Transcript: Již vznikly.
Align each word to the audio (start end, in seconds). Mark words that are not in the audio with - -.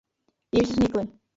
Již 0.51 0.69
vznikly. 0.69 1.07